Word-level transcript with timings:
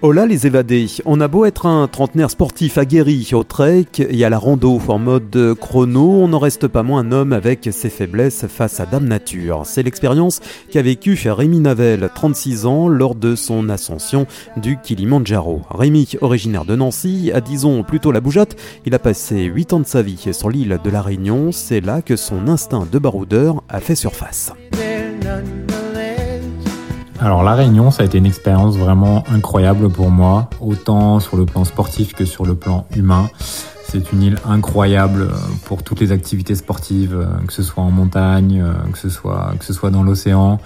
Hola 0.00 0.26
les 0.26 0.46
évadés, 0.46 0.86
on 1.06 1.20
a 1.20 1.26
beau 1.26 1.44
être 1.44 1.66
un 1.66 1.88
trentenaire 1.88 2.30
sportif 2.30 2.78
aguerri 2.78 3.30
au 3.32 3.42
trek 3.42 3.86
et 3.98 4.24
à 4.24 4.30
la 4.30 4.38
rando 4.38 4.80
en 4.86 4.98
mode 5.00 5.56
chrono, 5.60 6.22
on 6.22 6.28
n'en 6.28 6.38
reste 6.38 6.68
pas 6.68 6.84
moins 6.84 7.00
un 7.00 7.10
homme 7.10 7.32
avec 7.32 7.68
ses 7.72 7.90
faiblesses 7.90 8.46
face 8.46 8.78
à 8.78 8.86
Dame 8.86 9.08
Nature. 9.08 9.62
C'est 9.64 9.82
l'expérience 9.82 10.38
qu'a 10.70 10.82
vécu 10.82 11.18
Rémi 11.26 11.58
Navel, 11.58 12.10
36 12.14 12.66
ans, 12.66 12.86
lors 12.86 13.16
de 13.16 13.34
son 13.34 13.68
ascension 13.68 14.28
du 14.56 14.78
Kilimanjaro. 14.80 15.62
Rémi, 15.68 16.10
originaire 16.20 16.64
de 16.64 16.76
Nancy, 16.76 17.32
a 17.34 17.40
disons 17.40 17.82
plutôt 17.82 18.12
la 18.12 18.20
bougeotte, 18.20 18.54
il 18.86 18.94
a 18.94 19.00
passé 19.00 19.42
8 19.42 19.72
ans 19.72 19.80
de 19.80 19.86
sa 19.86 20.02
vie 20.02 20.28
sur 20.32 20.48
l'île 20.48 20.78
de 20.84 20.90
la 20.90 21.02
Réunion, 21.02 21.50
c'est 21.50 21.80
là 21.80 22.02
que 22.02 22.14
son 22.14 22.46
instinct 22.46 22.86
de 22.88 22.98
baroudeur 23.00 23.64
a 23.68 23.80
fait 23.80 23.96
surface. 23.96 24.52
Alors 27.20 27.42
la 27.42 27.54
Réunion, 27.54 27.90
ça 27.90 28.02
a 28.02 28.06
été 28.06 28.18
une 28.18 28.26
expérience 28.26 28.76
vraiment 28.76 29.24
incroyable 29.32 29.90
pour 29.90 30.10
moi, 30.10 30.48
autant 30.60 31.18
sur 31.20 31.36
le 31.36 31.46
plan 31.46 31.64
sportif 31.64 32.14
que 32.14 32.24
sur 32.24 32.46
le 32.46 32.54
plan 32.54 32.86
humain. 32.96 33.28
C'est 33.82 34.12
une 34.12 34.22
île 34.22 34.36
incroyable 34.46 35.22
euh, 35.22 35.34
pour 35.64 35.82
toutes 35.82 36.00
les 36.00 36.12
activités 36.12 36.54
sportives, 36.54 37.16
euh, 37.16 37.26
que 37.46 37.52
ce 37.52 37.62
soit 37.62 37.82
en 37.82 37.90
montagne, 37.90 38.62
euh, 38.62 38.72
que 38.92 38.98
ce 38.98 39.08
soit, 39.08 39.54
que 39.58 39.64
ce 39.64 39.72
soit 39.72 39.90
dans 39.90 40.02
l'océan. 40.02 40.60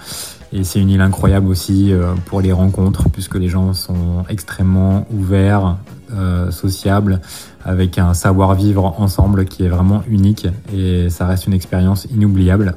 Et 0.52 0.64
c'est 0.64 0.80
une 0.80 0.90
île 0.90 1.00
incroyable 1.00 1.48
aussi 1.48 1.94
pour 2.26 2.42
les 2.42 2.52
rencontres, 2.52 3.08
puisque 3.08 3.36
les 3.36 3.48
gens 3.48 3.72
sont 3.72 4.24
extrêmement 4.28 5.06
ouverts, 5.10 5.78
euh, 6.14 6.50
sociables, 6.50 7.22
avec 7.64 7.96
un 7.96 8.12
savoir-vivre 8.12 9.00
ensemble 9.00 9.46
qui 9.46 9.64
est 9.64 9.68
vraiment 9.68 10.02
unique. 10.06 10.46
Et 10.74 11.08
ça 11.08 11.26
reste 11.26 11.46
une 11.46 11.54
expérience 11.54 12.06
inoubliable. 12.12 12.74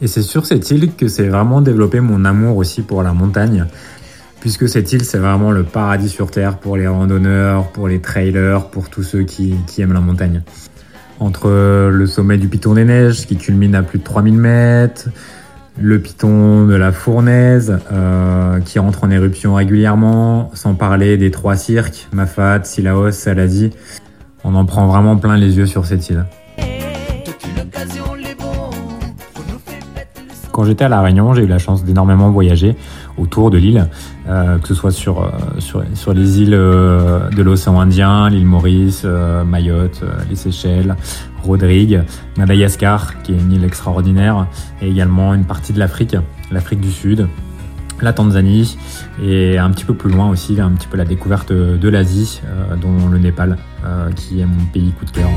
Et 0.00 0.06
c'est 0.06 0.22
sur 0.22 0.46
cette 0.46 0.70
île 0.70 0.94
que 0.94 1.08
s'est 1.08 1.28
vraiment 1.28 1.60
développé 1.60 2.00
mon 2.00 2.24
amour 2.24 2.56
aussi 2.56 2.82
pour 2.82 3.02
la 3.02 3.12
montagne, 3.12 3.66
puisque 4.40 4.68
cette 4.68 4.92
île 4.92 5.04
c'est 5.04 5.18
vraiment 5.18 5.50
le 5.50 5.64
paradis 5.64 6.08
sur 6.08 6.30
Terre 6.30 6.58
pour 6.58 6.76
les 6.76 6.86
randonneurs, 6.86 7.68
pour 7.72 7.88
les 7.88 8.00
trailers, 8.00 8.66
pour 8.66 8.90
tous 8.90 9.02
ceux 9.02 9.24
qui, 9.24 9.56
aiment 9.78 9.92
la 9.92 10.00
montagne. 10.00 10.42
Entre 11.18 11.50
le 11.90 12.06
sommet 12.06 12.38
du 12.38 12.46
Piton 12.46 12.74
des 12.74 12.84
Neiges 12.84 13.26
qui 13.26 13.36
culmine 13.36 13.74
à 13.74 13.82
plus 13.82 13.98
de 13.98 14.04
3000 14.04 14.34
mètres, 14.34 15.08
le 15.80 15.98
piton 16.00 16.66
de 16.66 16.74
la 16.74 16.92
Fournaise 16.92 17.78
euh, 17.92 18.60
qui 18.60 18.78
entre 18.78 19.04
en 19.04 19.10
éruption 19.10 19.54
régulièrement, 19.54 20.50
sans 20.54 20.74
parler 20.74 21.16
des 21.16 21.30
trois 21.30 21.56
cirques, 21.56 22.08
Mafat, 22.12 22.64
Silaos, 22.64 23.12
Saladi. 23.12 23.70
On 24.44 24.54
en 24.54 24.64
prend 24.64 24.86
vraiment 24.86 25.16
plein 25.16 25.36
les 25.36 25.56
yeux 25.56 25.66
sur 25.66 25.86
cette 25.86 26.08
île. 26.08 26.24
Quand 30.58 30.64
j'étais 30.64 30.86
à 30.86 30.88
La 30.88 31.00
Réunion, 31.02 31.34
j'ai 31.34 31.44
eu 31.44 31.46
la 31.46 31.58
chance 31.58 31.84
d'énormément 31.84 32.30
voyager 32.30 32.74
autour 33.16 33.52
de 33.52 33.58
l'île, 33.58 33.88
euh, 34.28 34.58
que 34.58 34.66
ce 34.66 34.74
soit 34.74 34.90
sur, 34.90 35.22
euh, 35.22 35.28
sur, 35.60 36.12
les 36.12 36.40
îles 36.40 36.52
euh, 36.52 37.30
de 37.30 37.42
l'océan 37.44 37.78
Indien, 37.78 38.28
l'île 38.28 38.44
Maurice, 38.44 39.04
Mayotte, 39.04 40.02
les 40.28 40.34
Seychelles, 40.34 40.96
Rodrigue, 41.44 42.02
Madagascar, 42.36 43.22
qui 43.22 43.34
est 43.34 43.36
une 43.36 43.52
île 43.52 43.62
extraordinaire, 43.62 44.48
et 44.82 44.90
également 44.90 45.32
une 45.32 45.44
partie 45.44 45.72
de 45.72 45.78
l'Afrique, 45.78 46.16
l'Afrique 46.50 46.80
du 46.80 46.90
Sud, 46.90 47.28
la 48.00 48.12
Tanzanie, 48.12 48.76
et 49.22 49.58
un 49.58 49.70
petit 49.70 49.84
peu 49.84 49.94
plus 49.94 50.10
loin 50.10 50.28
aussi, 50.28 50.60
un 50.60 50.70
petit 50.70 50.88
peu 50.88 50.96
la 50.96 51.04
découverte 51.04 51.52
de 51.52 51.88
l'Asie, 51.88 52.40
dont 52.82 53.08
le 53.08 53.18
Népal, 53.18 53.58
qui 54.16 54.40
est 54.40 54.44
mon 54.44 54.64
pays 54.72 54.90
coup 54.90 55.04
de 55.04 55.12
cœur. 55.12 55.28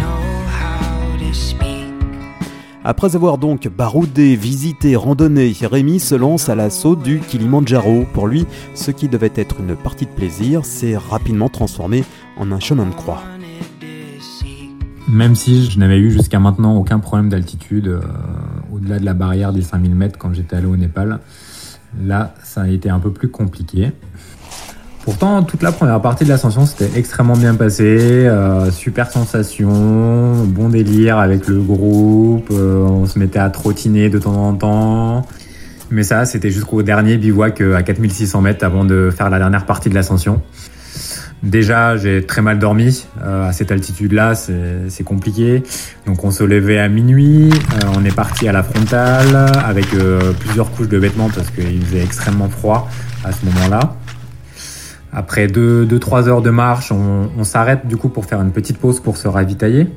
Après 2.83 3.15
avoir 3.15 3.37
donc 3.37 3.67
baroudé, 3.67 4.35
visité, 4.35 4.95
randonné, 4.95 5.53
Rémi 5.61 5.99
se 5.99 6.15
lance 6.15 6.49
à 6.49 6.55
l'assaut 6.55 6.95
du 6.95 7.19
Kilimanjaro. 7.19 8.05
Pour 8.11 8.27
lui, 8.27 8.47
ce 8.73 8.89
qui 8.89 9.08
devait 9.08 9.31
être 9.36 9.59
une 9.59 9.75
partie 9.75 10.08
de 10.08 10.11
plaisir 10.11 10.65
s'est 10.65 10.97
rapidement 10.97 11.47
transformé 11.47 12.03
en 12.37 12.52
un 12.52 12.59
chemin 12.59 12.87
de 12.87 12.93
croix. 12.93 13.21
Même 15.08 15.36
si 15.36 15.70
je 15.70 15.77
n'avais 15.77 15.99
eu 15.99 16.09
jusqu'à 16.09 16.39
maintenant 16.39 16.75
aucun 16.75 16.97
problème 16.97 17.30
d'altitude 17.30 17.87
euh, 17.87 18.02
au-delà 18.71 18.97
de 18.97 19.05
la 19.05 19.14
barrière 19.14 19.53
des 19.53 19.61
5000 19.61 19.93
mètres 19.93 20.17
quand 20.17 20.33
j'étais 20.33 20.55
allé 20.55 20.65
au 20.65 20.75
Népal, 20.75 21.20
là 22.02 22.33
ça 22.43 22.61
a 22.61 22.67
été 22.67 22.89
un 22.89 22.99
peu 22.99 23.11
plus 23.11 23.30
compliqué. 23.30 23.91
Pourtant, 25.04 25.42
toute 25.42 25.64
la 25.64 25.72
première 25.72 26.00
partie 26.00 26.26
de 26.26 26.30
l'ascension 26.30 26.67
c'était 26.67 26.92
extrêmement 26.95 27.36
bien 27.36 27.56
passé, 27.56 27.84
euh, 28.28 28.70
super 28.70 29.10
sensation, 29.10 30.45
bon 30.45 30.70
délire 30.70 31.17
avec 31.17 31.48
le 31.48 31.60
groupe, 31.60 32.50
euh, 32.52 32.86
on 32.86 33.08
se 33.08 33.17
mettait 33.17 33.39
à 33.39 33.50
trottiner 33.50 34.10
de 34.10 34.20
temps 34.20 34.36
en 34.36 34.54
temps. 34.54 35.26
Mais 35.89 36.04
ça, 36.04 36.26
c'était 36.26 36.52
jusqu'au 36.52 36.84
dernier 36.84 37.17
bivouac 37.17 37.62
euh, 37.62 37.76
à 37.76 37.82
4600 37.82 38.42
mètres 38.42 38.64
avant 38.64 38.86
de 38.86 39.10
faire 39.10 39.32
la 39.32 39.39
dernière 39.39 39.66
partie 39.66 39.89
de 39.89 39.95
l'ascension. 39.95 40.39
Déjà, 41.42 41.98
j'ai 41.98 42.23
très 42.23 42.44
mal 42.44 42.60
dormi. 42.60 43.08
à 43.20 43.52
cette 43.52 43.72
altitude-là, 43.72 44.36
c'est 44.36 45.04
compliqué. 45.04 45.64
Donc, 46.06 46.23
on 46.23 46.30
se 46.30 46.44
levait 46.44 46.78
à 46.78 46.88
minuit. 46.88 47.50
on 47.98 48.06
est 48.06 48.16
parti 48.16 48.48
à 48.48 48.52
la 48.52 48.62
frontale 48.62 49.52
avec 49.66 49.88
plusieurs 50.39 50.72
couches 50.72 50.89
de 50.89 51.00
vêtements 51.00 51.32
parce 51.33 51.50
qu'il 51.50 51.83
faisait 51.83 52.04
extrêmement 52.04 52.48
froid 52.48 52.88
à 53.23 53.32
ce 53.32 53.44
moment-là. 53.45 53.95
Après 55.14 55.48
2-3 55.48 55.86
deux, 55.86 55.99
trois 55.99 56.27
heures 56.30 56.42
de 56.42 56.49
marche, 56.49 56.92
on, 56.92 57.30
on 57.38 57.44
s'arrête 57.44 57.86
du 57.86 57.98
coup 57.98 58.10
pour 58.10 58.26
faire 58.26 58.42
une 58.42 58.52
petite 58.52 58.77
pause 58.77 58.99
pour 58.99 59.17
se 59.17 59.27
ravitailler. 59.27 59.88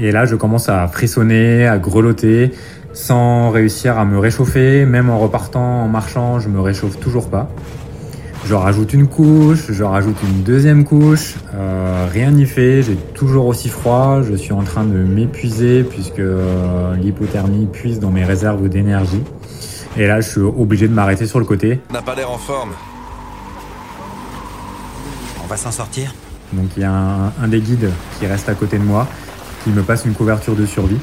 Et 0.00 0.12
là, 0.12 0.26
je 0.26 0.36
commence 0.36 0.68
à 0.68 0.86
frissonner, 0.86 1.66
à 1.66 1.78
grelotter, 1.78 2.52
sans 2.92 3.50
réussir 3.50 3.98
à 3.98 4.04
me 4.04 4.18
réchauffer. 4.18 4.84
Même 4.84 5.10
en 5.10 5.18
repartant, 5.18 5.82
en 5.82 5.88
marchant, 5.88 6.38
je 6.38 6.48
me 6.48 6.60
réchauffe 6.60 7.00
toujours 7.00 7.28
pas. 7.28 7.48
Je 8.44 8.54
rajoute 8.54 8.92
une 8.94 9.08
couche, 9.08 9.70
je 9.70 9.82
rajoute 9.82 10.16
une 10.22 10.42
deuxième 10.42 10.84
couche, 10.84 11.34
euh, 11.54 12.06
rien 12.10 12.30
n'y 12.30 12.46
fait, 12.46 12.82
j'ai 12.82 12.94
toujours 12.94 13.46
aussi 13.46 13.68
froid, 13.68 14.22
je 14.22 14.34
suis 14.36 14.52
en 14.52 14.62
train 14.62 14.84
de 14.84 14.96
m'épuiser 14.96 15.82
puisque 15.82 16.20
euh, 16.20 16.94
l'hypothermie 16.96 17.66
puise 17.66 17.98
dans 17.98 18.10
mes 18.10 18.24
réserves 18.24 18.68
d'énergie. 18.68 19.22
Et 19.96 20.06
là, 20.06 20.20
je 20.20 20.28
suis 20.30 20.40
obligé 20.40 20.88
de 20.88 20.94
m'arrêter 20.94 21.26
sur 21.26 21.40
le 21.40 21.44
côté. 21.44 21.80
N'a 21.92 22.00
pas 22.00 22.14
l'air 22.14 22.30
en 22.30 22.38
forme. 22.38 22.70
On 25.48 25.52
va 25.52 25.56
s'en 25.56 25.70
sortir 25.70 26.14
Donc 26.52 26.66
il 26.76 26.82
y 26.82 26.84
a 26.84 26.92
un, 26.92 27.48
des 27.48 27.62
guides 27.62 27.88
qui 28.18 28.26
reste 28.26 28.50
à 28.50 28.54
côté 28.54 28.76
de 28.76 28.82
moi, 28.82 29.08
qui 29.64 29.70
me 29.70 29.80
passe 29.80 30.04
une 30.04 30.12
couverture 30.12 30.54
de 30.54 30.66
survie. 30.66 30.98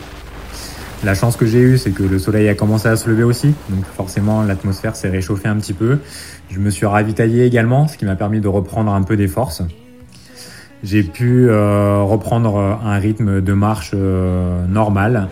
La 1.04 1.16
chance 1.16 1.36
que 1.36 1.48
j'ai 1.48 1.58
eue, 1.58 1.80
c'est 1.80 1.90
que 1.90 2.04
le 2.04 2.20
soleil 2.20 2.48
a 2.48 2.54
commencé 2.54 2.88
à 2.88 2.96
se 2.96 3.10
lever 3.10 3.24
aussi, 3.24 3.56
donc 3.70 3.84
forcément 3.98 4.44
l'atmosphère 4.44 4.96
s'est 4.96 5.10
réchauffée 5.10 5.48
un 5.48 5.56
petit 5.56 5.74
peu. 5.74 5.98
Je 6.52 6.60
me 6.60 6.70
suis 6.70 6.86
ravitaillé 6.86 7.44
également, 7.44 7.88
ce 7.88 7.98
qui 7.98 8.06
m'a 8.06 8.16
permis 8.16 8.40
de 8.40 8.48
reprendre 8.48 8.94
un 8.94 9.02
peu 9.02 9.18
des 9.18 9.28
forces. 9.28 9.64
J'ai 10.84 11.02
pu 11.02 11.50
euh, 11.50 12.04
reprendre 12.04 12.60
un 12.60 13.00
rythme 13.00 13.42
de 13.42 13.54
marche 13.54 13.94
euh, 13.96 14.64
normal 14.68 15.30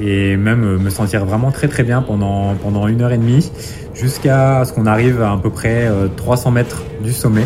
et 0.00 0.38
même 0.38 0.78
me 0.78 0.88
sentir 0.88 1.26
vraiment 1.26 1.50
très 1.50 1.68
très 1.68 1.82
bien 1.82 2.00
pendant, 2.00 2.88
une 2.88 3.02
heure 3.02 3.12
et 3.12 3.18
demie 3.18 3.50
jusqu'à 3.92 4.64
ce 4.64 4.72
qu'on 4.72 4.86
arrive 4.86 5.20
à 5.20 5.32
à 5.32 5.36
peu 5.36 5.50
près 5.50 5.86
300 6.16 6.48
euh, 6.48 6.52
mètres 6.54 6.82
du 7.02 7.12
sommet 7.12 7.44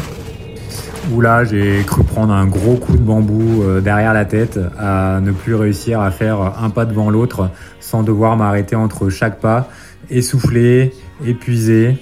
où 1.13 1.21
là 1.21 1.45
j'ai 1.45 1.83
cru 1.85 2.03
prendre 2.05 2.33
un 2.33 2.47
gros 2.47 2.77
coup 2.77 2.93
de 2.93 3.03
bambou 3.03 3.63
euh, 3.63 3.81
derrière 3.81 4.13
la 4.13 4.25
tête, 4.25 4.59
à 4.79 5.21
ne 5.21 5.33
plus 5.33 5.55
réussir 5.55 6.01
à 6.01 6.11
faire 6.11 6.41
un 6.61 6.71
pas 6.71 6.85
devant 6.85 7.11
l'autre 7.11 7.51
sans 7.81 8.03
devoir 8.03 8.37
m'arrêter 8.37 8.77
entre 8.77 9.09
chaque 9.09 9.41
pas, 9.41 9.69
essoufflé, 10.11 10.93
épuisé. 11.25 11.99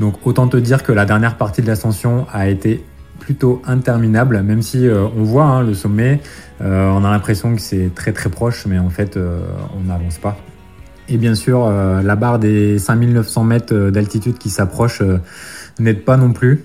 Donc 0.00 0.26
autant 0.26 0.48
te 0.48 0.56
dire 0.56 0.82
que 0.82 0.92
la 0.92 1.04
dernière 1.04 1.36
partie 1.36 1.62
de 1.62 1.66
l'ascension 1.66 2.26
a 2.32 2.48
été 2.48 2.84
plutôt 3.20 3.62
interminable, 3.66 4.42
même 4.42 4.62
si 4.62 4.86
euh, 4.86 5.06
on 5.16 5.22
voit 5.22 5.44
hein, 5.44 5.62
le 5.62 5.74
sommet, 5.74 6.20
euh, 6.60 6.90
on 6.90 7.04
a 7.04 7.10
l'impression 7.10 7.54
que 7.54 7.60
c'est 7.60 7.90
très 7.94 8.12
très 8.12 8.30
proche, 8.30 8.66
mais 8.66 8.78
en 8.78 8.90
fait 8.90 9.18
on 9.18 9.88
n'avance 9.88 10.18
pas. 10.18 10.36
Et 11.08 11.18
bien 11.18 11.36
sûr, 11.36 11.70
la 11.70 12.16
barre 12.16 12.40
des 12.40 12.80
5900 12.80 13.44
mètres 13.44 13.90
d'altitude 13.90 14.38
qui 14.38 14.50
s'approche 14.50 15.02
n'aide 15.78 16.04
pas 16.04 16.16
non 16.16 16.32
plus. 16.32 16.64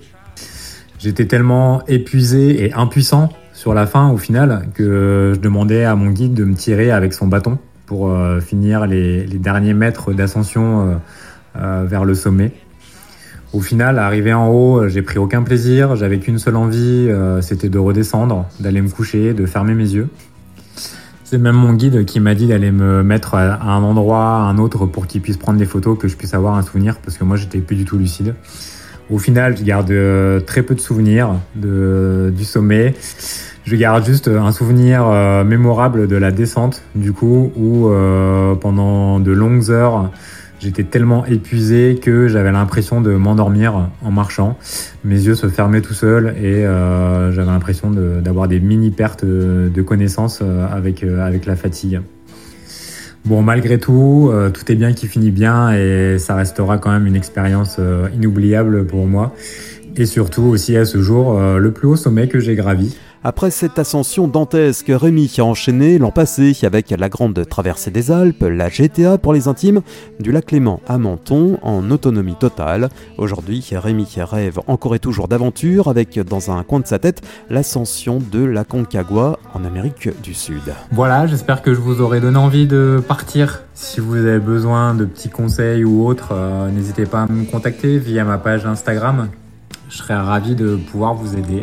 J'étais 1.02 1.26
tellement 1.26 1.84
épuisé 1.88 2.64
et 2.64 2.72
impuissant 2.74 3.28
sur 3.52 3.74
la 3.74 3.86
fin 3.86 4.12
au 4.12 4.18
final 4.18 4.68
que 4.72 5.32
je 5.34 5.40
demandais 5.40 5.82
à 5.82 5.96
mon 5.96 6.10
guide 6.10 6.32
de 6.32 6.44
me 6.44 6.54
tirer 6.54 6.92
avec 6.92 7.12
son 7.12 7.26
bâton 7.26 7.58
pour 7.86 8.08
euh, 8.08 8.38
finir 8.38 8.86
les, 8.86 9.24
derniers 9.24 9.74
mètres 9.74 10.12
d'ascension 10.12 10.80
euh, 10.80 10.94
euh, 11.56 11.84
vers 11.88 12.04
le 12.04 12.14
sommet. 12.14 12.52
Au 13.52 13.60
final, 13.60 13.98
arrivé 13.98 14.32
en 14.32 14.46
haut, 14.46 14.86
j'ai 14.86 15.02
pris 15.02 15.18
aucun 15.18 15.42
plaisir, 15.42 15.96
j'avais 15.96 16.20
qu'une 16.20 16.38
seule 16.38 16.54
envie, 16.54 17.10
c'était 17.40 17.68
de 17.68 17.78
redescendre, 17.80 18.46
d'aller 18.60 18.80
me 18.80 18.88
coucher, 18.88 19.34
de 19.34 19.44
fermer 19.44 19.74
mes 19.74 19.90
yeux. 19.90 20.08
C'est 21.24 21.36
même 21.36 21.56
mon 21.56 21.72
guide 21.74 22.04
qui 22.04 22.20
m'a 22.20 22.36
dit 22.36 22.46
d'aller 22.46 22.70
me 22.70 23.02
mettre 23.02 23.34
à 23.34 23.60
un 23.60 23.82
endroit, 23.82 24.24
à 24.24 24.42
un 24.42 24.56
autre 24.56 24.86
pour 24.86 25.08
qu'il 25.08 25.20
puisse 25.20 25.36
prendre 25.36 25.58
des 25.58 25.66
photos, 25.66 25.98
que 25.98 26.06
je 26.06 26.16
puisse 26.16 26.32
avoir 26.32 26.54
un 26.54 26.62
souvenir, 26.62 26.98
parce 27.04 27.18
que 27.18 27.24
moi 27.24 27.36
j'étais 27.36 27.58
plus 27.58 27.76
du 27.76 27.84
tout 27.84 27.98
lucide. 27.98 28.34
Au 29.12 29.18
final, 29.18 29.56
je 29.56 29.62
garde 29.62 29.90
euh, 29.90 30.40
très 30.40 30.62
peu 30.62 30.74
de 30.74 30.80
souvenirs 30.80 31.36
du 31.54 32.44
sommet. 32.44 32.94
Je 33.64 33.76
garde 33.76 34.04
juste 34.04 34.26
un 34.26 34.50
souvenir 34.50 35.06
euh, 35.06 35.44
mémorable 35.44 36.08
de 36.08 36.16
la 36.16 36.32
descente, 36.32 36.82
du 36.96 37.12
coup, 37.12 37.52
où 37.54 37.88
euh, 37.88 38.56
pendant 38.56 39.20
de 39.20 39.30
longues 39.30 39.70
heures, 39.70 40.10
j'étais 40.58 40.82
tellement 40.82 41.24
épuisé 41.26 42.00
que 42.02 42.26
j'avais 42.26 42.50
l'impression 42.50 43.00
de 43.00 43.12
m'endormir 43.12 43.90
en 44.02 44.10
marchant. 44.10 44.58
Mes 45.04 45.14
yeux 45.14 45.36
se 45.36 45.48
fermaient 45.48 45.80
tout 45.80 45.94
seuls 45.94 46.34
et 46.42 46.66
euh, 46.66 47.30
j'avais 47.30 47.52
l'impression 47.52 47.92
d'avoir 47.92 48.48
des 48.48 48.58
mini 48.58 48.90
pertes 48.90 49.24
de 49.24 49.82
connaissances 49.82 50.42
avec 50.72 51.02
la 51.02 51.56
fatigue. 51.56 52.00
Bon, 53.24 53.42
malgré 53.42 53.78
tout, 53.78 54.32
tout 54.52 54.72
est 54.72 54.74
bien 54.74 54.92
qui 54.92 55.06
finit 55.06 55.30
bien 55.30 55.72
et 55.72 56.18
ça 56.18 56.34
restera 56.34 56.78
quand 56.78 56.90
même 56.90 57.06
une 57.06 57.14
expérience 57.14 57.78
inoubliable 58.14 58.84
pour 58.86 59.06
moi. 59.06 59.32
Et 59.96 60.06
surtout 60.06 60.42
aussi 60.42 60.76
à 60.76 60.84
ce 60.84 61.00
jour, 61.00 61.38
le 61.40 61.70
plus 61.70 61.86
haut 61.86 61.96
sommet 61.96 62.26
que 62.26 62.40
j'ai 62.40 62.56
gravi. 62.56 62.96
Après 63.24 63.52
cette 63.52 63.78
ascension 63.78 64.26
dantesque, 64.26 64.90
Rémi 64.90 65.32
a 65.38 65.44
enchaîné 65.44 65.96
l'an 65.98 66.10
passé 66.10 66.58
avec 66.64 66.90
la 66.90 67.08
grande 67.08 67.46
traversée 67.48 67.92
des 67.92 68.10
Alpes, 68.10 68.42
la 68.42 68.68
GTA 68.68 69.16
pour 69.16 69.32
les 69.32 69.46
intimes, 69.46 69.82
du 70.18 70.32
lac 70.32 70.50
Léman 70.50 70.80
à 70.88 70.98
Menton 70.98 71.56
en 71.62 71.88
autonomie 71.92 72.34
totale. 72.34 72.88
Aujourd'hui, 73.18 73.64
Rémi 73.70 74.08
rêve 74.16 74.58
encore 74.66 74.96
et 74.96 74.98
toujours 74.98 75.28
d'aventure 75.28 75.86
avec 75.86 76.18
dans 76.18 76.50
un 76.50 76.64
coin 76.64 76.80
de 76.80 76.86
sa 76.88 76.98
tête 76.98 77.22
l'ascension 77.48 78.18
de 78.32 78.44
la 78.44 78.64
Concagua 78.64 79.38
en 79.54 79.64
Amérique 79.64 80.08
du 80.24 80.34
Sud. 80.34 80.74
Voilà, 80.90 81.28
j'espère 81.28 81.62
que 81.62 81.74
je 81.74 81.80
vous 81.80 82.00
aurai 82.00 82.20
donné 82.20 82.38
envie 82.38 82.66
de 82.66 83.00
partir. 83.06 83.62
Si 83.74 84.00
vous 84.00 84.16
avez 84.16 84.40
besoin 84.40 84.94
de 84.94 85.04
petits 85.04 85.30
conseils 85.30 85.84
ou 85.84 86.04
autres, 86.04 86.30
euh, 86.32 86.68
n'hésitez 86.72 87.06
pas 87.06 87.22
à 87.22 87.26
me 87.28 87.44
contacter 87.44 87.98
via 87.98 88.24
ma 88.24 88.38
page 88.38 88.66
Instagram. 88.66 89.28
Je 89.88 89.98
serai 89.98 90.14
ravi 90.14 90.56
de 90.56 90.74
pouvoir 90.74 91.14
vous 91.14 91.36
aider. 91.36 91.62